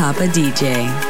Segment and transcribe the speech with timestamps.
[0.00, 1.09] Papa DJ.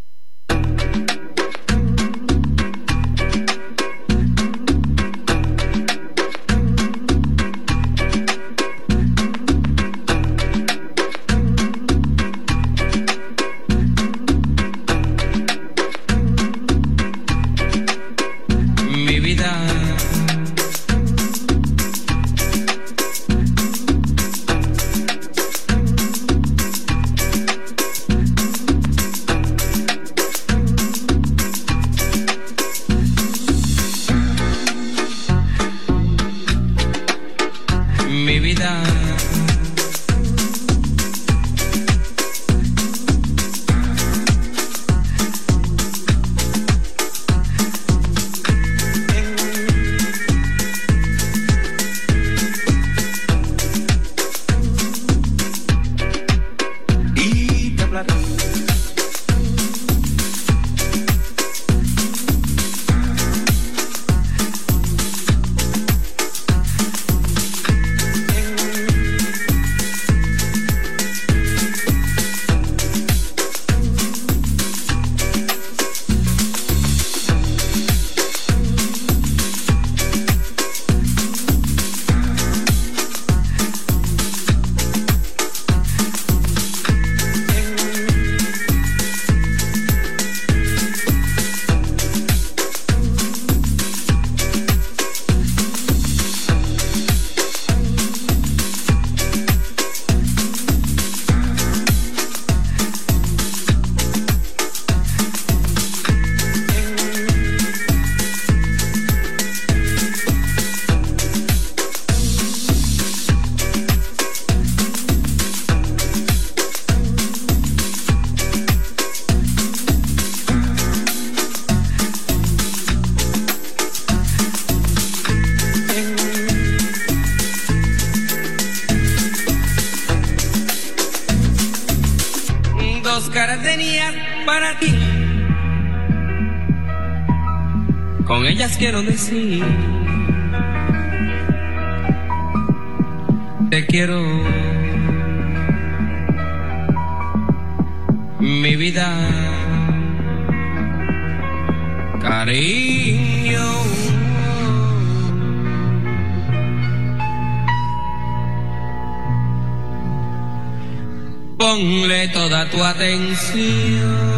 [161.61, 164.31] Ponle toda tu atención.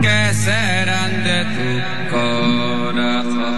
[0.00, 1.70] que serán de tu
[2.14, 3.57] corazón.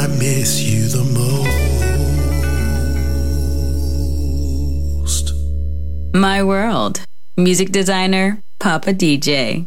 [0.00, 1.02] I miss you the
[5.02, 5.34] most.
[6.14, 7.00] My world,
[7.36, 9.66] music designer, Papa DJ.